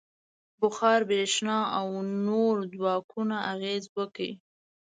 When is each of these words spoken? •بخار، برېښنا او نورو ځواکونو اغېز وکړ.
•بخار، 0.61 0.99
برېښنا 1.09 1.57
او 1.77 1.87
نورو 2.27 2.61
ځواکونو 2.73 3.35
اغېز 3.53 3.83
وکړ. 3.97 4.19